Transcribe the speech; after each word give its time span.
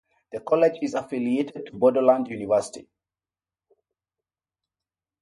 The 0.31 0.39
college 0.39 0.79
is 0.81 0.95
affiliated 0.95 1.67
to 1.67 1.71
Bodoland 1.73 2.27
University. 2.27 2.87